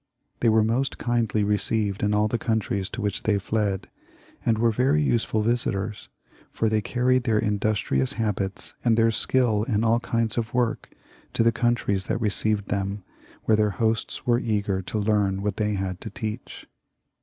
[0.39, 3.87] They were most kindly received in all the countries to which they fled,
[4.43, 6.09] and were very useful visitors,
[6.49, 10.89] for they carried their industrious habits and their skill in all kinds of work
[11.33, 13.03] to the countries that received them,
[13.43, 16.65] where their hosts were eager to learn what they had to teach.